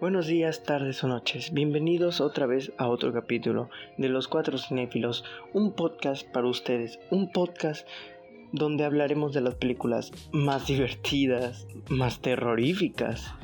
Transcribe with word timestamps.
Buenos 0.00 0.26
días, 0.26 0.64
tardes 0.64 1.04
o 1.04 1.08
noches. 1.08 1.52
Bienvenidos 1.52 2.20
otra 2.20 2.46
vez 2.46 2.72
a 2.78 2.88
otro 2.88 3.12
capítulo 3.12 3.70
de 3.96 4.08
Los 4.08 4.26
Cuatro 4.26 4.58
Cinéfilos, 4.58 5.24
un 5.52 5.72
podcast 5.72 6.26
para 6.26 6.48
ustedes, 6.48 6.98
un 7.10 7.30
podcast 7.30 7.86
donde 8.50 8.84
hablaremos 8.84 9.32
de 9.32 9.40
las 9.40 9.54
películas 9.54 10.10
más 10.32 10.66
divertidas, 10.66 11.68
más 11.88 12.20
terroríficas, 12.20 13.34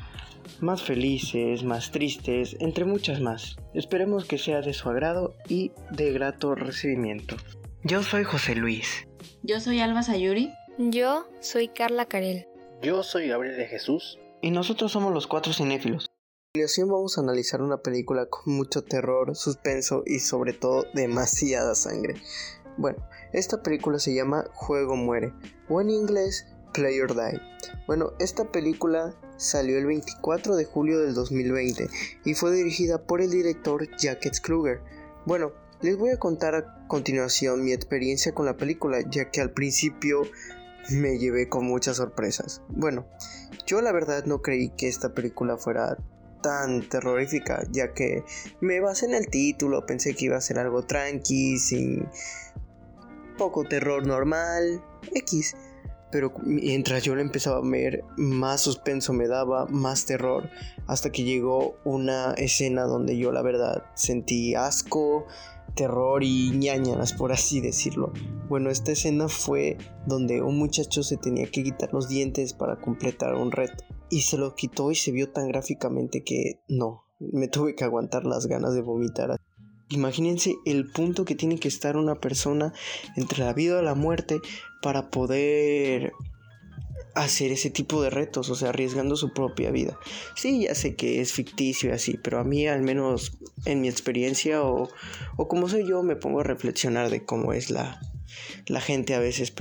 más 0.59 0.83
felices, 0.83 1.63
más 1.63 1.89
tristes, 1.91 2.57
entre 2.59 2.83
muchas 2.83 3.21
más. 3.21 3.55
Esperemos 3.73 4.25
que 4.25 4.37
sea 4.37 4.61
de 4.61 4.73
su 4.73 4.89
agrado 4.89 5.33
y 5.47 5.71
de 5.89 6.11
grato 6.11 6.53
recibimiento. 6.53 7.37
Yo 7.83 8.03
soy 8.03 8.25
José 8.25 8.55
Luis. 8.55 9.07
Yo 9.41 9.61
soy 9.61 9.79
Alba 9.79 10.03
Sayuri. 10.03 10.51
Yo 10.77 11.27
soy 11.39 11.69
Carla 11.69 12.07
Carel. 12.07 12.45
Yo 12.81 13.03
soy 13.03 13.29
Gabriel 13.29 13.55
de 13.55 13.67
Jesús. 13.67 14.19
Y 14.41 14.51
nosotros 14.51 14.91
somos 14.91 15.13
los 15.13 15.27
cuatro 15.27 15.53
cinéfilos 15.53 16.10
continuación 16.53 16.89
vamos 16.89 17.17
a 17.17 17.21
analizar 17.21 17.61
una 17.61 17.77
película 17.77 18.25
con 18.25 18.53
mucho 18.55 18.83
terror, 18.83 19.37
suspenso 19.37 20.03
y 20.05 20.19
sobre 20.19 20.51
todo 20.51 20.83
demasiada 20.93 21.75
sangre. 21.75 22.15
Bueno, 22.75 22.97
esta 23.31 23.63
película 23.63 23.99
se 23.99 24.13
llama 24.13 24.43
Juego 24.53 24.97
Muere 24.97 25.31
o 25.69 25.79
en 25.79 25.89
inglés 25.89 26.45
Play 26.73 26.99
or 26.99 27.15
Die. 27.15 27.39
Bueno, 27.87 28.11
esta 28.19 28.51
película 28.51 29.15
salió 29.37 29.77
el 29.77 29.85
24 29.85 30.57
de 30.57 30.65
julio 30.65 30.99
del 30.99 31.13
2020 31.13 31.87
y 32.25 32.33
fue 32.33 32.51
dirigida 32.51 33.01
por 33.01 33.21
el 33.21 33.31
director 33.31 33.87
Jacques 33.97 34.41
Kruger. 34.41 34.81
Bueno, 35.25 35.53
les 35.79 35.97
voy 35.97 36.09
a 36.09 36.19
contar 36.19 36.55
a 36.55 36.85
continuación 36.89 37.63
mi 37.63 37.71
experiencia 37.71 38.33
con 38.33 38.45
la 38.45 38.57
película, 38.57 38.99
ya 39.09 39.31
que 39.31 39.39
al 39.39 39.51
principio 39.51 40.23
me 40.89 41.17
llevé 41.17 41.47
con 41.47 41.63
muchas 41.63 41.95
sorpresas. 41.95 42.61
Bueno, 42.67 43.07
yo 43.65 43.81
la 43.81 43.93
verdad 43.93 44.25
no 44.25 44.41
creí 44.41 44.67
que 44.71 44.89
esta 44.89 45.13
película 45.13 45.55
fuera 45.55 45.97
tan 46.41 46.87
terrorífica, 46.87 47.63
ya 47.71 47.93
que 47.93 48.23
me 48.59 48.79
basé 48.79 49.05
en 49.05 49.15
el 49.15 49.27
título, 49.27 49.85
pensé 49.85 50.13
que 50.15 50.25
iba 50.25 50.37
a 50.37 50.41
ser 50.41 50.59
algo 50.59 50.83
tranqui, 50.83 51.57
sin 51.57 52.07
poco 53.37 53.63
terror 53.63 54.05
normal, 54.05 54.83
X. 55.13 55.55
Pero 56.11 56.33
mientras 56.43 57.03
yo 57.03 57.15
le 57.15 57.21
empezaba 57.21 57.57
a 57.57 57.69
ver, 57.69 58.03
más 58.17 58.61
suspenso 58.61 59.13
me 59.13 59.27
daba, 59.27 59.65
más 59.67 60.05
terror, 60.05 60.49
hasta 60.87 61.09
que 61.09 61.23
llegó 61.23 61.75
una 61.85 62.33
escena 62.33 62.83
donde 62.83 63.17
yo 63.17 63.31
la 63.31 63.41
verdad 63.41 63.83
sentí 63.95 64.53
asco, 64.55 65.25
terror 65.73 66.21
y 66.23 66.51
ñañanas, 66.51 67.13
por 67.13 67.31
así 67.31 67.61
decirlo. 67.61 68.11
Bueno, 68.49 68.69
esta 68.69 68.91
escena 68.91 69.29
fue 69.29 69.77
donde 70.05 70.41
un 70.41 70.57
muchacho 70.57 71.01
se 71.01 71.15
tenía 71.15 71.49
que 71.49 71.63
quitar 71.63 71.93
los 71.93 72.09
dientes 72.09 72.53
para 72.53 72.75
completar 72.75 73.35
un 73.35 73.51
reto 73.51 73.85
y 74.11 74.21
se 74.21 74.37
lo 74.37 74.53
quitó 74.55 74.91
y 74.91 74.95
se 74.95 75.11
vio 75.11 75.29
tan 75.29 75.47
gráficamente 75.47 76.23
que 76.23 76.59
no, 76.67 77.05
me 77.19 77.47
tuve 77.47 77.75
que 77.75 77.85
aguantar 77.85 78.25
las 78.25 78.45
ganas 78.45 78.75
de 78.75 78.81
vomitar. 78.81 79.39
Imagínense 79.89 80.55
el 80.65 80.91
punto 80.91 81.25
que 81.25 81.35
tiene 81.35 81.57
que 81.57 81.69
estar 81.69 81.97
una 81.97 82.15
persona 82.15 82.73
entre 83.15 83.43
la 83.43 83.53
vida 83.53 83.81
y 83.81 83.85
la 83.85 83.95
muerte 83.95 84.39
para 84.81 85.09
poder 85.09 86.11
hacer 87.15 87.51
ese 87.51 87.69
tipo 87.69 88.01
de 88.01 88.09
retos, 88.09 88.49
o 88.49 88.55
sea, 88.55 88.69
arriesgando 88.69 89.15
su 89.15 89.33
propia 89.33 89.71
vida. 89.71 89.97
Sí, 90.35 90.63
ya 90.63 90.75
sé 90.75 90.95
que 90.95 91.21
es 91.21 91.33
ficticio 91.33 91.89
y 91.89 91.93
así, 91.93 92.17
pero 92.21 92.39
a 92.39 92.43
mí 92.43 92.67
al 92.67 92.81
menos 92.81 93.37
en 93.65 93.81
mi 93.81 93.89
experiencia 93.89 94.61
o, 94.61 94.89
o 95.37 95.47
como 95.47 95.67
soy 95.69 95.87
yo 95.87 96.03
me 96.03 96.15
pongo 96.15 96.41
a 96.41 96.43
reflexionar 96.43 97.09
de 97.09 97.25
cómo 97.25 97.53
es 97.53 97.69
la, 97.69 97.99
la 98.67 98.81
gente 98.81 99.15
a 99.15 99.19
veces 99.19 99.53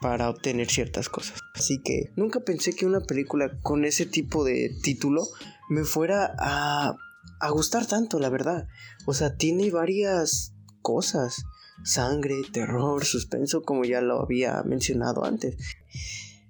para 0.00 0.28
obtener 0.28 0.68
ciertas 0.68 1.08
cosas. 1.08 1.40
Así 1.54 1.80
que 1.82 2.10
nunca 2.16 2.40
pensé 2.40 2.74
que 2.74 2.86
una 2.86 3.00
película 3.00 3.58
con 3.62 3.84
ese 3.84 4.06
tipo 4.06 4.44
de 4.44 4.70
título 4.82 5.26
me 5.68 5.84
fuera 5.84 6.34
a, 6.38 6.96
a 7.40 7.50
gustar 7.50 7.86
tanto, 7.86 8.18
la 8.18 8.28
verdad. 8.28 8.66
O 9.06 9.14
sea, 9.14 9.36
tiene 9.36 9.70
varias 9.70 10.54
cosas. 10.82 11.44
Sangre, 11.84 12.42
terror, 12.52 13.04
suspenso, 13.04 13.62
como 13.62 13.84
ya 13.84 14.02
lo 14.02 14.20
había 14.20 14.62
mencionado 14.64 15.24
antes. 15.24 15.56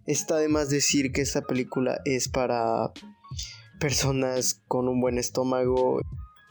Está 0.07 0.37
de 0.39 0.49
más 0.49 0.71
decir 0.71 1.13
que 1.13 1.21
esta 1.21 1.43
película 1.43 2.01
es 2.05 2.29
para 2.29 2.93
personas 3.79 4.61
con 4.67 4.89
un 4.89 5.01
buen 5.01 5.19
estómago 5.19 6.01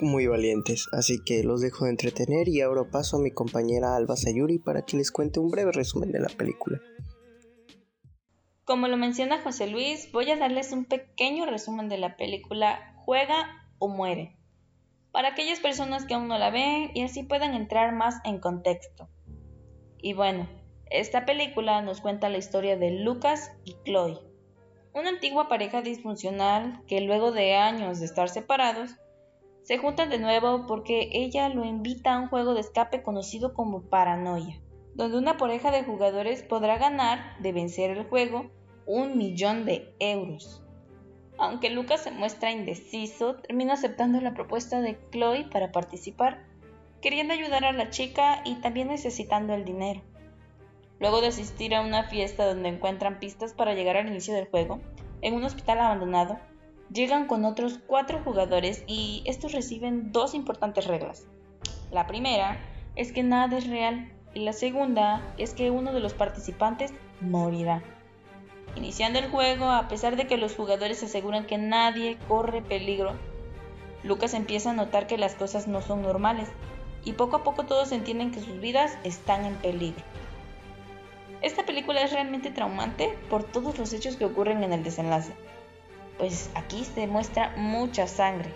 muy 0.05 0.27
valientes, 0.27 0.87
así 0.91 1.23
que 1.23 1.43
los 1.43 1.61
dejo 1.61 1.85
de 1.85 1.91
entretener 1.91 2.47
y 2.47 2.61
ahora 2.61 2.89
paso 2.89 3.17
a 3.17 3.19
mi 3.21 3.31
compañera 3.31 3.95
Alba 3.95 4.15
Sayuri 4.15 4.59
para 4.59 4.83
que 4.83 4.97
les 4.97 5.11
cuente 5.11 5.39
un 5.39 5.49
breve 5.49 5.71
resumen 5.71 6.11
de 6.11 6.19
la 6.19 6.29
película. 6.29 6.79
Como 8.65 8.87
lo 8.87 8.97
menciona 8.97 9.41
José 9.41 9.67
Luis, 9.67 10.11
voy 10.11 10.29
a 10.29 10.37
darles 10.37 10.71
un 10.71 10.85
pequeño 10.85 11.45
resumen 11.45 11.89
de 11.89 11.97
la 11.97 12.17
película 12.17 12.93
Juega 13.05 13.67
o 13.79 13.87
Muere, 13.87 14.37
para 15.11 15.29
aquellas 15.29 15.59
personas 15.59 16.05
que 16.05 16.13
aún 16.13 16.27
no 16.27 16.37
la 16.37 16.51
ven 16.51 16.91
y 16.93 17.03
así 17.03 17.23
puedan 17.23 17.53
entrar 17.55 17.93
más 17.95 18.15
en 18.25 18.39
contexto. 18.39 19.09
Y 19.97 20.13
bueno, 20.13 20.47
esta 20.89 21.25
película 21.25 21.81
nos 21.81 22.01
cuenta 22.01 22.29
la 22.29 22.37
historia 22.37 22.77
de 22.77 22.91
Lucas 22.91 23.51
y 23.65 23.75
Chloe, 23.83 24.19
una 24.93 25.09
antigua 25.09 25.47
pareja 25.47 25.81
disfuncional 25.81 26.83
que 26.87 27.01
luego 27.01 27.31
de 27.31 27.55
años 27.55 27.99
de 27.99 28.05
estar 28.05 28.29
separados, 28.29 28.91
se 29.63 29.77
juntan 29.77 30.09
de 30.09 30.19
nuevo 30.19 30.65
porque 30.67 31.09
ella 31.11 31.49
lo 31.49 31.65
invita 31.65 32.13
a 32.13 32.19
un 32.19 32.29
juego 32.29 32.53
de 32.53 32.61
escape 32.61 33.03
conocido 33.03 33.53
como 33.53 33.83
Paranoia, 33.83 34.59
donde 34.95 35.17
una 35.17 35.37
pareja 35.37 35.71
de 35.71 35.83
jugadores 35.83 36.43
podrá 36.43 36.77
ganar 36.77 37.37
de 37.39 37.51
vencer 37.51 37.91
el 37.91 38.05
juego 38.05 38.49
un 38.85 39.17
millón 39.17 39.65
de 39.65 39.93
euros. 39.99 40.63
Aunque 41.37 41.69
Lucas 41.69 42.01
se 42.01 42.11
muestra 42.11 42.51
indeciso, 42.51 43.35
termina 43.35 43.73
aceptando 43.73 44.19
la 44.19 44.33
propuesta 44.33 44.81
de 44.81 44.99
Chloe 45.11 45.47
para 45.49 45.71
participar, 45.71 46.43
queriendo 47.01 47.33
ayudar 47.33 47.63
a 47.63 47.71
la 47.71 47.91
chica 47.91 48.41
y 48.43 48.55
también 48.55 48.89
necesitando 48.89 49.53
el 49.53 49.63
dinero. 49.63 50.01
Luego 50.99 51.21
de 51.21 51.27
asistir 51.27 51.73
a 51.75 51.81
una 51.81 52.03
fiesta 52.03 52.45
donde 52.45 52.67
encuentran 52.67 53.19
pistas 53.19 53.53
para 53.53 53.73
llegar 53.73 53.95
al 53.95 54.09
inicio 54.09 54.33
del 54.33 54.49
juego, 54.49 54.81
en 55.21 55.33
un 55.33 55.43
hospital 55.43 55.79
abandonado, 55.79 56.39
llegan 56.91 57.27
con 57.27 57.45
otros 57.45 57.79
cuatro 57.85 58.21
jugadores 58.23 58.83
y 58.87 59.23
estos 59.25 59.51
reciben 59.51 60.11
dos 60.11 60.33
importantes 60.33 60.87
reglas. 60.87 61.25
La 61.91 62.07
primera 62.07 62.59
es 62.95 63.11
que 63.11 63.23
nada 63.23 63.57
es 63.57 63.67
real 63.67 64.11
y 64.33 64.41
la 64.41 64.53
segunda 64.53 65.33
es 65.37 65.53
que 65.53 65.71
uno 65.71 65.93
de 65.93 65.99
los 65.99 66.13
participantes 66.13 66.93
morirá. 67.21 67.83
Iniciando 68.75 69.19
el 69.19 69.29
juego, 69.29 69.65
a 69.65 69.87
pesar 69.87 70.15
de 70.15 70.27
que 70.27 70.37
los 70.37 70.55
jugadores 70.55 71.03
aseguran 71.03 71.45
que 71.45 71.57
nadie 71.57 72.17
corre 72.27 72.61
peligro, 72.61 73.13
Lucas 74.03 74.33
empieza 74.33 74.71
a 74.71 74.75
notar 74.75 75.07
que 75.07 75.17
las 75.17 75.35
cosas 75.35 75.67
no 75.67 75.81
son 75.81 76.01
normales 76.01 76.49
y 77.03 77.13
poco 77.13 77.37
a 77.37 77.43
poco 77.43 77.65
todos 77.65 77.91
entienden 77.91 78.31
que 78.31 78.39
sus 78.39 78.59
vidas 78.59 78.97
están 79.03 79.45
en 79.45 79.55
peligro. 79.55 80.03
Esta 81.41 81.65
película 81.65 82.01
es 82.01 82.11
realmente 82.11 82.51
traumante 82.51 83.17
por 83.29 83.43
todos 83.43 83.77
los 83.77 83.93
hechos 83.93 84.17
que 84.17 84.25
ocurren 84.25 84.63
en 84.63 84.73
el 84.73 84.83
desenlace 84.83 85.33
pues 86.19 86.51
aquí 86.53 86.83
se 86.83 87.07
muestra 87.07 87.53
mucha 87.55 88.05
sangre. 88.05 88.51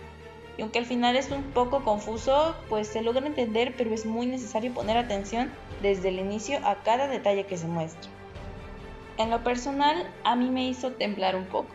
Y 0.58 0.62
aunque 0.62 0.78
al 0.78 0.86
final 0.86 1.16
es 1.16 1.32
un 1.32 1.42
poco 1.42 1.84
confuso, 1.84 2.56
pues 2.70 2.88
se 2.88 3.02
logra 3.02 3.26
entender, 3.26 3.74
pero 3.76 3.92
es 3.92 4.06
muy 4.06 4.28
necesario 4.28 4.72
poner 4.72 4.98
atención 4.98 5.50
desde 5.82 6.10
el 6.10 6.20
inicio 6.20 6.60
a 6.64 6.84
cada 6.84 7.08
detalle 7.08 7.46
que 7.46 7.58
se 7.58 7.66
muestra. 7.66 8.12
En 9.18 9.32
lo 9.32 9.44
personal, 9.44 10.08
a 10.24 10.36
mí 10.36 10.50
me 10.50 10.68
hizo 10.68 10.92
temblar 10.92 11.36
un 11.36 11.46
poco. 11.46 11.70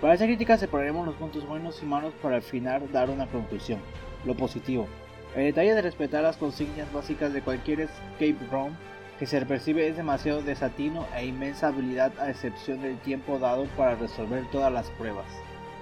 Para 0.00 0.14
esa 0.14 0.24
crítica 0.24 0.56
separaremos 0.56 1.06
los 1.06 1.16
puntos 1.16 1.46
buenos 1.46 1.80
y 1.82 1.86
malos 1.86 2.14
para 2.22 2.36
al 2.36 2.42
final 2.42 2.90
dar 2.90 3.10
una 3.10 3.26
conclusión. 3.26 3.80
Lo 4.24 4.34
positivo. 4.34 4.88
El 5.36 5.44
detalle 5.44 5.74
de 5.74 5.82
respetar 5.82 6.22
las 6.22 6.36
consignas 6.36 6.92
básicas 6.92 7.32
de 7.32 7.42
cualquier 7.42 7.82
escape 7.82 8.36
room 8.50 8.76
que 9.18 9.26
se 9.26 9.44
percibe 9.44 9.88
es 9.88 9.96
demasiado 9.96 10.42
desatino 10.42 11.06
e 11.16 11.26
inmensa 11.26 11.68
habilidad 11.68 12.12
a 12.20 12.30
excepción 12.30 12.80
del 12.80 12.98
tiempo 12.98 13.38
dado 13.38 13.66
para 13.76 13.96
resolver 13.96 14.48
todas 14.50 14.72
las 14.72 14.90
pruebas. 14.90 15.26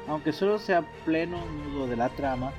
Aunque 0.09 0.33
solo 0.33 0.59
sea 0.59 0.87
pleno 1.05 1.45
nudo 1.47 1.87
de 1.87 1.97
la 1.97 2.09
trama, 2.11 2.53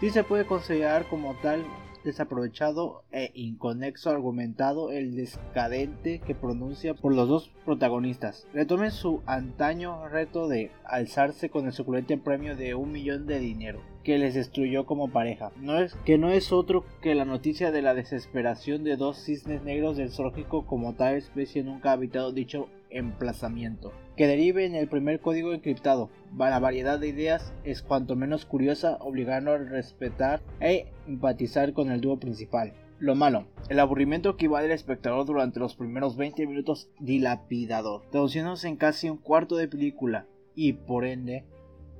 sí 0.00 0.10
se 0.10 0.24
puede 0.24 0.44
considerar 0.44 1.06
como 1.08 1.34
tal 1.36 1.64
desaprovechado 2.04 3.02
e 3.10 3.30
inconexo 3.34 4.10
argumentado 4.10 4.90
el 4.90 5.16
descadente 5.16 6.20
que 6.20 6.34
pronuncia 6.34 6.94
por 6.94 7.14
los 7.14 7.28
dos 7.28 7.50
protagonistas. 7.64 8.46
Retomen 8.52 8.90
su 8.90 9.22
antaño 9.26 10.08
reto 10.08 10.48
de 10.48 10.70
alzarse 10.84 11.50
con 11.50 11.66
el 11.66 11.72
suculente 11.72 12.16
premio 12.18 12.56
de 12.56 12.74
un 12.74 12.92
millón 12.92 13.26
de 13.26 13.38
dinero 13.38 13.80
que 14.02 14.18
les 14.18 14.34
destruyó 14.34 14.86
como 14.86 15.10
pareja. 15.10 15.52
No 15.60 15.78
es 15.78 15.94
que 16.04 16.18
no 16.18 16.30
es 16.30 16.52
otro 16.52 16.84
que 17.02 17.14
la 17.14 17.24
noticia 17.24 17.70
de 17.70 17.82
la 17.82 17.94
desesperación 17.94 18.84
de 18.84 18.96
dos 18.96 19.18
cisnes 19.18 19.62
negros 19.62 19.96
del 19.96 20.10
zoológico 20.10 20.66
como 20.66 20.94
tal 20.94 21.14
especie 21.16 21.62
nunca 21.62 21.90
ha 21.90 21.94
habitado 21.94 22.32
dicho 22.32 22.68
emplazamiento, 22.90 23.92
que 24.16 24.26
derive 24.26 24.64
en 24.64 24.74
el 24.74 24.88
primer 24.88 25.20
código 25.20 25.52
encriptado. 25.52 26.10
La 26.36 26.58
variedad 26.58 26.98
de 26.98 27.08
ideas 27.08 27.52
es 27.64 27.82
cuanto 27.82 28.16
menos 28.16 28.44
curiosa, 28.44 28.96
obligando 29.00 29.52
a 29.52 29.58
respetar 29.58 30.40
e 30.60 30.86
empatizar 31.06 31.72
con 31.72 31.90
el 31.90 32.00
dúo 32.00 32.18
principal. 32.18 32.72
Lo 33.00 33.14
malo, 33.14 33.46
el 33.68 33.78
aburrimiento 33.78 34.36
que 34.36 34.46
invade 34.46 34.66
al 34.66 34.72
espectador 34.72 35.24
durante 35.24 35.60
los 35.60 35.76
primeros 35.76 36.16
20 36.16 36.46
minutos 36.46 36.88
dilapidador, 36.98 38.02
traduciéndose 38.10 38.68
en 38.68 38.76
casi 38.76 39.08
un 39.08 39.18
cuarto 39.18 39.56
de 39.56 39.68
película 39.68 40.26
y 40.56 40.72
por 40.72 41.04
ende 41.04 41.44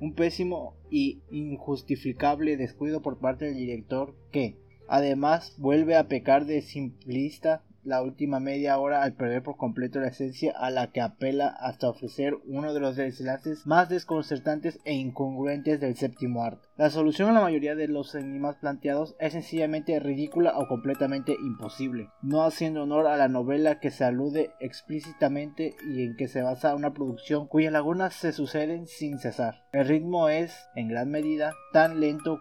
un 0.00 0.14
pésimo 0.14 0.76
y 0.90 1.20
injustificable 1.30 2.56
descuido 2.56 3.02
por 3.02 3.18
parte 3.18 3.46
del 3.46 3.56
director 3.56 4.14
que, 4.30 4.56
además, 4.88 5.54
vuelve 5.58 5.96
a 5.96 6.08
pecar 6.08 6.46
de 6.46 6.62
simplista 6.62 7.64
la 7.88 8.02
última 8.02 8.38
media 8.38 8.78
hora 8.78 9.02
al 9.02 9.14
perder 9.14 9.42
por 9.42 9.56
completo 9.56 9.98
la 9.98 10.08
esencia 10.08 10.52
a 10.54 10.70
la 10.70 10.88
que 10.88 11.00
apela 11.00 11.48
hasta 11.48 11.88
ofrecer 11.88 12.34
uno 12.46 12.74
de 12.74 12.80
los 12.80 12.96
desenlaces 12.96 13.66
más 13.66 13.88
desconcertantes 13.88 14.78
e 14.84 14.92
incongruentes 14.92 15.80
del 15.80 15.96
séptimo 15.96 16.44
arte. 16.44 16.68
La 16.76 16.90
solución 16.90 17.30
a 17.30 17.32
la 17.32 17.40
mayoría 17.40 17.74
de 17.74 17.88
los 17.88 18.14
enigmas 18.14 18.56
planteados 18.56 19.16
es 19.18 19.32
sencillamente 19.32 19.98
ridícula 20.00 20.58
o 20.58 20.68
completamente 20.68 21.32
imposible, 21.32 22.10
no 22.20 22.44
haciendo 22.44 22.82
honor 22.82 23.06
a 23.06 23.16
la 23.16 23.28
novela 23.28 23.80
que 23.80 23.90
se 23.90 24.04
alude 24.04 24.50
explícitamente 24.60 25.74
y 25.90 26.02
en 26.02 26.14
que 26.16 26.28
se 26.28 26.42
basa 26.42 26.74
una 26.74 26.92
producción 26.92 27.48
cuyas 27.48 27.72
lagunas 27.72 28.12
se 28.12 28.32
suceden 28.32 28.86
sin 28.86 29.18
cesar. 29.18 29.64
El 29.72 29.88
ritmo 29.88 30.28
es, 30.28 30.68
en 30.74 30.88
gran 30.88 31.10
medida, 31.10 31.54
tan 31.72 32.00
lento 32.00 32.40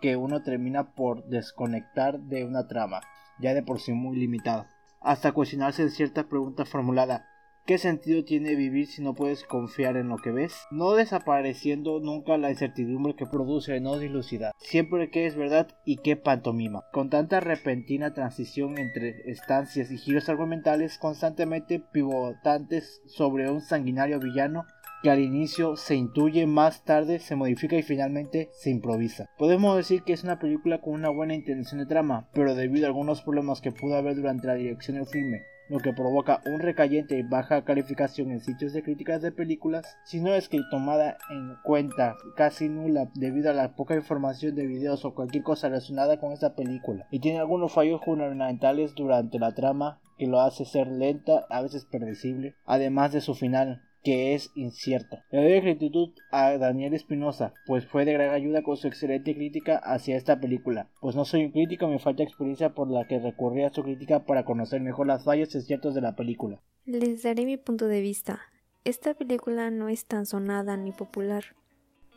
que 0.00 0.16
uno 0.16 0.42
termina 0.42 0.94
por 0.94 1.26
desconectar 1.26 2.18
de 2.18 2.44
una 2.44 2.66
trama, 2.66 3.02
ya 3.40 3.52
de 3.52 3.62
por 3.62 3.78
sí 3.78 3.92
muy 3.92 4.16
limitada 4.16 4.70
hasta 5.06 5.32
cuestionarse 5.32 5.88
cierta 5.90 6.28
pregunta 6.28 6.64
formulada 6.64 7.26
¿Qué 7.66 7.78
sentido 7.78 8.24
tiene 8.24 8.54
vivir 8.54 8.86
si 8.86 9.02
no 9.02 9.14
puedes 9.14 9.42
confiar 9.42 9.96
en 9.96 10.08
lo 10.08 10.18
que 10.18 10.30
ves? 10.30 10.54
No 10.70 10.92
desapareciendo 10.92 11.98
nunca 11.98 12.38
la 12.38 12.50
incertidumbre 12.50 13.16
que 13.16 13.26
produce 13.26 13.80
no 13.80 13.98
dilucidar. 13.98 14.52
Siempre 14.56 15.10
que 15.10 15.26
es 15.26 15.34
verdad 15.34 15.66
y 15.84 15.96
qué 15.96 16.14
pantomima. 16.14 16.84
Con 16.92 17.10
tanta 17.10 17.40
repentina 17.40 18.14
transición 18.14 18.78
entre 18.78 19.28
estancias 19.28 19.90
y 19.90 19.98
giros 19.98 20.28
argumentales 20.28 20.96
constantemente 20.96 21.80
pivotantes 21.80 23.02
sobre 23.06 23.50
un 23.50 23.60
sanguinario 23.62 24.20
villano 24.20 24.64
que 25.06 25.10
al 25.12 25.20
inicio 25.20 25.76
se 25.76 25.94
intuye, 25.94 26.48
más 26.48 26.82
tarde 26.82 27.20
se 27.20 27.36
modifica 27.36 27.76
y 27.76 27.84
finalmente 27.84 28.50
se 28.50 28.70
improvisa. 28.70 29.30
Podemos 29.38 29.76
decir 29.76 30.02
que 30.02 30.12
es 30.12 30.24
una 30.24 30.40
película 30.40 30.80
con 30.80 30.94
una 30.94 31.10
buena 31.10 31.32
intención 31.32 31.78
de 31.78 31.86
trama, 31.86 32.28
pero 32.34 32.56
debido 32.56 32.86
a 32.86 32.88
algunos 32.88 33.22
problemas 33.22 33.60
que 33.60 33.70
pudo 33.70 33.94
haber 33.94 34.16
durante 34.16 34.48
la 34.48 34.54
dirección 34.54 34.96
del 34.96 35.06
filme 35.06 35.42
lo 35.68 35.78
que 35.78 35.92
provoca 35.92 36.42
un 36.46 36.60
recayente 36.60 37.18
y 37.18 37.22
baja 37.22 37.64
calificación 37.64 38.30
en 38.30 38.40
sitios 38.40 38.72
de 38.72 38.82
críticas 38.82 39.20
de 39.22 39.32
películas, 39.32 39.96
si 40.04 40.20
no 40.20 40.32
es 40.32 40.48
que 40.48 40.60
tomada 40.70 41.18
en 41.30 41.56
cuenta 41.64 42.14
casi 42.36 42.68
nula 42.68 43.08
debido 43.14 43.50
a 43.50 43.54
la 43.54 43.74
poca 43.74 43.96
información 43.96 44.54
de 44.54 44.66
videos 44.66 45.04
o 45.04 45.14
cualquier 45.14 45.42
cosa 45.42 45.68
relacionada 45.68 46.20
con 46.20 46.32
esta 46.32 46.54
película, 46.54 47.06
y 47.10 47.18
tiene 47.18 47.40
algunos 47.40 47.72
fallos 47.72 48.00
fundamentales 48.04 48.94
durante 48.94 49.40
la 49.40 49.54
trama 49.54 50.00
que 50.18 50.26
lo 50.28 50.40
hace 50.40 50.64
ser 50.64 50.86
lenta, 50.86 51.46
a 51.50 51.62
veces 51.62 51.84
predecible, 51.84 52.54
además 52.64 53.12
de 53.12 53.20
su 53.20 53.34
final, 53.34 53.82
que 54.06 54.36
es 54.36 54.52
incierto. 54.54 55.18
Le 55.32 55.42
doy 55.42 55.60
gratitud 55.60 56.10
a 56.30 56.56
Daniel 56.58 56.94
Espinosa, 56.94 57.54
pues 57.66 57.84
fue 57.86 58.04
de 58.04 58.12
gran 58.12 58.32
ayuda 58.32 58.62
con 58.62 58.76
su 58.76 58.86
excelente 58.86 59.34
crítica 59.34 59.78
hacia 59.78 60.16
esta 60.16 60.38
película. 60.38 60.88
Pues 61.00 61.16
no 61.16 61.24
soy 61.24 61.46
un 61.46 61.50
crítico, 61.50 61.88
me 61.88 61.98
falta 61.98 62.22
experiencia 62.22 62.72
por 62.72 62.88
la 62.88 63.08
que 63.08 63.18
recurrí 63.18 63.64
a 63.64 63.72
su 63.72 63.82
crítica 63.82 64.24
para 64.24 64.44
conocer 64.44 64.80
mejor 64.80 65.08
las 65.08 65.24
fallas 65.24 65.52
y 65.56 65.60
ciertos 65.60 65.96
de 65.96 66.02
la 66.02 66.14
película. 66.14 66.62
Les 66.84 67.24
daré 67.24 67.44
mi 67.46 67.56
punto 67.56 67.88
de 67.88 68.00
vista. 68.00 68.42
Esta 68.84 69.12
película 69.14 69.72
no 69.72 69.88
es 69.88 70.06
tan 70.06 70.24
sonada 70.24 70.76
ni 70.76 70.92
popular. 70.92 71.42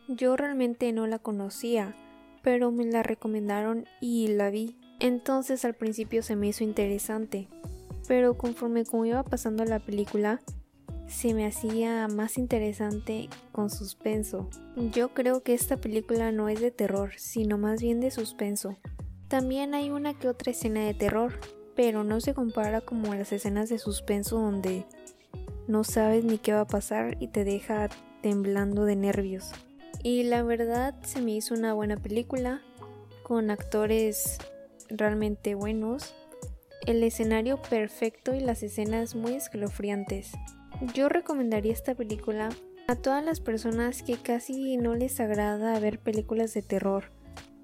Yo 0.08 0.38
realmente 0.38 0.94
no 0.94 1.08
la 1.08 1.18
conocía, 1.18 1.96
pero 2.44 2.72
me 2.72 2.86
la 2.86 3.02
recomendaron 3.02 3.86
y 4.00 4.28
la 4.28 4.52
vi. 4.52 4.78
Entonces 5.00 5.66
al 5.66 5.74
principio 5.74 6.22
se 6.22 6.36
me 6.36 6.50
hizo 6.50 6.64
interesante, 6.64 7.48
pero 8.08 8.38
conforme 8.38 8.86
como 8.86 9.08
iba 9.08 9.24
pasando 9.24 9.66
la 9.66 9.80
película, 9.80 10.40
se 11.10 11.34
me 11.34 11.46
hacía 11.46 12.08
más 12.08 12.38
interesante 12.38 13.30
con 13.52 13.70
suspenso. 13.70 14.48
Yo 14.94 15.14
creo 15.14 15.42
que 15.42 15.56
esta 15.56 15.78
película 15.78 16.32
no 16.32 16.50
es 16.50 16.62
de 16.62 16.72
terror, 16.72 17.14
sino 17.18 17.58
más 17.58 17.82
bien 17.82 18.00
de 18.00 18.12
suspenso. 18.12 18.78
También 19.28 19.74
hay 19.74 19.90
una 19.90 20.14
que 20.14 20.30
otra 20.30 20.52
escena 20.52 20.86
de 20.86 20.94
terror, 20.94 21.40
pero 21.76 22.04
no 22.04 22.22
se 22.22 22.34
compara 22.34 22.82
como 22.82 23.14
las 23.16 23.32
escenas 23.32 23.70
de 23.70 23.80
suspenso 23.80 24.40
donde 24.40 24.86
no 25.68 25.84
sabes 25.84 26.24
ni 26.24 26.38
qué 26.38 26.54
va 26.54 26.62
a 26.62 26.68
pasar 26.68 27.18
y 27.20 27.28
te 27.28 27.44
deja 27.44 27.90
temblando 28.22 28.86
de 28.86 28.96
nervios. 28.96 29.52
Y 30.04 30.24
la 30.24 30.44
verdad 30.44 30.96
se 31.04 31.22
me 31.22 31.32
hizo 31.32 31.56
una 31.56 31.74
buena 31.74 31.98
película 31.98 32.62
con 33.24 33.50
actores 33.50 34.38
realmente 34.90 35.56
buenos, 35.56 36.14
el 36.86 37.04
escenario 37.04 37.62
perfecto 37.62 38.34
y 38.34 38.40
las 38.40 38.64
escenas 38.64 39.16
muy 39.16 39.34
escalofriantes. 39.34 40.32
Yo 40.94 41.10
recomendaría 41.10 41.74
esta 41.74 41.96
película 41.96 42.50
a 42.88 42.96
todas 42.96 43.24
las 43.24 43.40
personas 43.40 44.02
que 44.02 44.16
casi 44.18 44.78
no 44.78 44.96
les 44.96 45.20
agrada 45.20 45.80
ver 45.80 46.00
películas 46.00 46.54
de 46.54 46.62
terror 46.62 47.12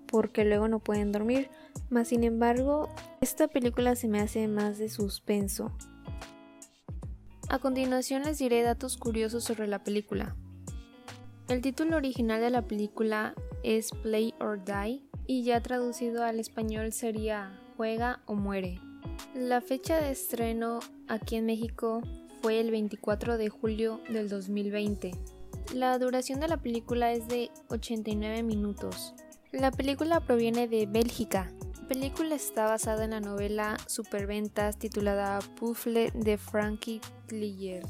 porque 0.07 0.45
luego 0.45 0.67
no 0.67 0.79
pueden 0.79 1.11
dormir, 1.11 1.49
mas 1.89 2.09
sin 2.09 2.23
embargo 2.23 2.89
esta 3.21 3.47
película 3.47 3.95
se 3.95 4.07
me 4.07 4.19
hace 4.19 4.47
más 4.47 4.77
de 4.77 4.89
suspenso. 4.89 5.71
A 7.49 7.59
continuación 7.59 8.23
les 8.23 8.39
diré 8.39 8.61
datos 8.63 8.97
curiosos 8.97 9.43
sobre 9.43 9.67
la 9.67 9.83
película. 9.83 10.35
El 11.47 11.61
título 11.61 11.97
original 11.97 12.41
de 12.41 12.49
la 12.49 12.63
película 12.63 13.35
es 13.63 13.91
Play 13.91 14.33
or 14.39 14.63
Die 14.63 15.01
y 15.27 15.43
ya 15.43 15.61
traducido 15.61 16.23
al 16.23 16.39
español 16.39 16.91
sería 16.91 17.59
Juega 17.77 18.21
o 18.25 18.35
muere. 18.35 18.79
La 19.33 19.61
fecha 19.61 19.99
de 20.01 20.11
estreno 20.11 20.79
aquí 21.07 21.35
en 21.35 21.45
México 21.45 22.01
fue 22.41 22.59
el 22.59 22.71
24 22.71 23.37
de 23.37 23.49
julio 23.49 24.01
del 24.09 24.29
2020. 24.29 25.11
La 25.73 25.97
duración 25.97 26.39
de 26.39 26.47
la 26.47 26.57
película 26.57 27.11
es 27.11 27.27
de 27.27 27.49
89 27.69 28.43
minutos. 28.43 29.13
La 29.51 29.71
película 29.71 30.19
proviene 30.19 30.67
de 30.67 30.85
Bélgica. 30.85 31.51
La 31.81 31.87
película 31.87 32.35
está 32.35 32.65
basada 32.65 33.05
en 33.05 33.11
la 33.11 33.19
novela 33.19 33.77
Superventas 33.87 34.77
titulada 34.77 35.39
Puffle 35.59 36.11
de 36.13 36.37
Frankie 36.37 37.01
Klier. 37.27 37.83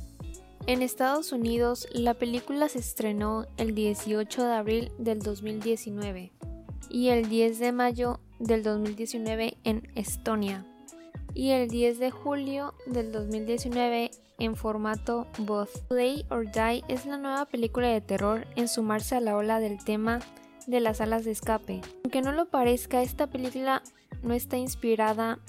En 0.68 0.82
Estados 0.82 1.32
Unidos, 1.32 1.88
la 1.92 2.14
película 2.16 2.70
se 2.70 2.80
estrenó 2.80 3.46
el 3.58 3.76
18 3.76 4.44
de 4.44 4.54
abril 4.54 4.92
del 4.98 5.20
2019 5.20 6.32
y 6.90 7.10
el 7.10 7.30
10 7.30 7.60
de 7.60 7.72
mayo 7.72 8.20
del 8.40 8.64
2019 8.64 9.58
en 9.64 9.88
Estonia 9.96 10.66
y 11.36 11.52
el 11.52 11.70
10 11.70 12.00
de 12.00 12.12
julio 12.12 12.74
del 12.88 13.12
2019 13.12 14.10
en 14.40 14.56
formato 14.56 15.28
voz. 15.40 15.70
Play 15.88 16.26
or 16.30 16.50
Die 16.52 16.84
es 16.88 17.06
la 17.06 17.18
nueva 17.18 17.46
película 17.46 17.88
de 17.88 18.02
terror 18.02 18.48
en 18.56 18.68
sumarse 18.68 19.16
a 19.16 19.22
la 19.22 19.36
ola 19.36 19.60
del 19.60 19.84
tema 19.84 20.20
de 20.68 20.80
las 20.80 20.98
salas 20.98 21.26
de 21.26 21.32
escape. 21.32 21.82
Aunque 22.04 22.22
no 22.22 22.32
lo 22.32 22.48
parezca, 22.48 23.02
esta 23.02 23.28
película 23.28 23.84
no 24.24 24.34
está 24.34 24.58
inspirada 24.58 25.40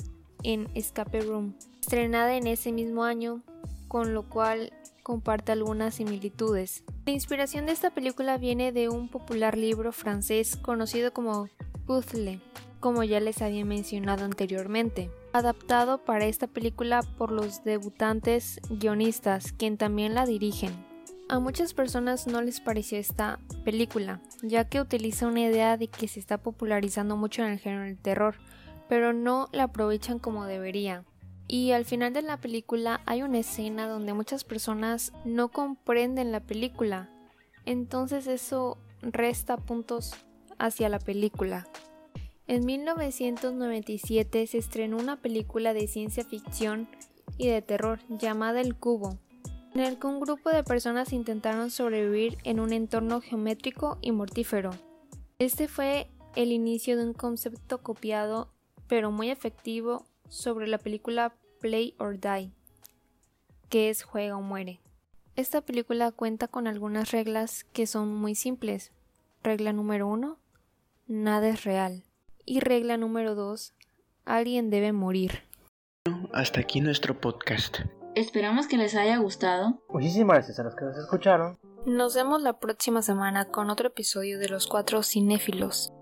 en 0.42 0.68
Escape 0.74 1.20
Room, 1.20 1.54
estrenada 1.80 2.36
en 2.36 2.46
ese 2.46 2.72
mismo 2.72 3.04
año, 3.04 3.42
con 3.88 4.14
lo 4.14 4.28
cual 4.28 4.72
comparte 5.02 5.52
algunas 5.52 5.94
similitudes. 5.94 6.84
La 7.06 7.12
inspiración 7.12 7.66
de 7.66 7.72
esta 7.72 7.90
película 7.90 8.38
viene 8.38 8.72
de 8.72 8.88
un 8.88 9.08
popular 9.08 9.56
libro 9.56 9.92
francés 9.92 10.56
conocido 10.56 11.12
como 11.12 11.48
Puzzle, 11.86 12.40
como 12.80 13.04
ya 13.04 13.20
les 13.20 13.42
había 13.42 13.64
mencionado 13.64 14.24
anteriormente 14.24 15.10
adaptado 15.36 15.98
para 15.98 16.26
esta 16.26 16.46
película 16.46 17.02
por 17.02 17.30
los 17.30 17.62
debutantes 17.62 18.60
guionistas, 18.70 19.52
quien 19.52 19.76
también 19.76 20.14
la 20.14 20.26
dirigen. 20.26 20.72
A 21.28 21.38
muchas 21.38 21.74
personas 21.74 22.26
no 22.26 22.40
les 22.40 22.60
pareció 22.60 22.98
esta 22.98 23.38
película, 23.64 24.20
ya 24.42 24.68
que 24.68 24.80
utiliza 24.80 25.26
una 25.26 25.42
idea 25.42 25.76
de 25.76 25.88
que 25.88 26.08
se 26.08 26.20
está 26.20 26.38
popularizando 26.38 27.16
mucho 27.16 27.42
en 27.42 27.52
el 27.52 27.58
género 27.58 27.82
del 27.82 27.98
terror, 27.98 28.36
pero 28.88 29.12
no 29.12 29.48
la 29.52 29.64
aprovechan 29.64 30.18
como 30.18 30.46
debería. 30.46 31.04
Y 31.48 31.72
al 31.72 31.84
final 31.84 32.12
de 32.12 32.22
la 32.22 32.38
película 32.38 33.00
hay 33.06 33.22
una 33.22 33.38
escena 33.38 33.88
donde 33.88 34.14
muchas 34.14 34.44
personas 34.44 35.12
no 35.24 35.48
comprenden 35.48 36.32
la 36.32 36.40
película, 36.40 37.10
entonces 37.64 38.26
eso 38.26 38.78
resta 39.02 39.56
puntos 39.56 40.14
hacia 40.58 40.88
la 40.88 40.98
película. 40.98 41.66
En 42.48 42.64
1997 42.64 44.46
se 44.46 44.58
estrenó 44.58 44.98
una 44.98 45.20
película 45.20 45.74
de 45.74 45.88
ciencia 45.88 46.24
ficción 46.24 46.88
y 47.38 47.48
de 47.48 47.60
terror 47.60 47.98
llamada 48.08 48.60
El 48.60 48.76
Cubo, 48.76 49.18
en 49.74 49.80
el 49.80 49.98
que 49.98 50.06
un 50.06 50.20
grupo 50.20 50.50
de 50.50 50.62
personas 50.62 51.12
intentaron 51.12 51.70
sobrevivir 51.70 52.38
en 52.44 52.60
un 52.60 52.72
entorno 52.72 53.20
geométrico 53.20 53.98
y 54.00 54.12
mortífero. 54.12 54.70
Este 55.40 55.66
fue 55.66 56.08
el 56.36 56.52
inicio 56.52 56.96
de 56.96 57.04
un 57.04 57.14
concepto 57.14 57.82
copiado 57.82 58.52
pero 58.86 59.10
muy 59.10 59.30
efectivo 59.30 60.06
sobre 60.28 60.68
la 60.68 60.78
película 60.78 61.34
Play 61.60 61.94
or 61.98 62.20
Die, 62.20 62.52
que 63.68 63.90
es 63.90 64.04
juega 64.04 64.36
o 64.36 64.40
muere. 64.40 64.80
Esta 65.34 65.62
película 65.62 66.12
cuenta 66.12 66.46
con 66.46 66.68
algunas 66.68 67.10
reglas 67.10 67.64
que 67.64 67.88
son 67.88 68.14
muy 68.14 68.34
simples. 68.34 68.92
Regla 69.42 69.72
número 69.72 70.06
1. 70.06 70.38
Nada 71.08 71.48
es 71.48 71.64
real. 71.64 72.05
Y 72.46 72.60
regla 72.60 72.96
número 72.96 73.34
2. 73.34 73.74
Alguien 74.24 74.70
debe 74.70 74.92
morir. 74.92 75.42
Hasta 76.32 76.60
aquí 76.60 76.80
nuestro 76.80 77.20
podcast. 77.20 77.78
Esperamos 78.14 78.68
que 78.68 78.78
les 78.78 78.94
haya 78.94 79.18
gustado. 79.18 79.82
Muchísimas 79.90 80.36
gracias 80.36 80.60
a 80.60 80.62
los 80.62 80.76
que 80.76 80.84
nos 80.84 80.96
escucharon. 80.96 81.58
Nos 81.84 82.14
vemos 82.14 82.42
la 82.42 82.58
próxima 82.60 83.02
semana 83.02 83.46
con 83.46 83.68
otro 83.68 83.88
episodio 83.88 84.38
de 84.38 84.48
Los 84.48 84.68
Cuatro 84.68 85.02
Cinéfilos. 85.02 85.92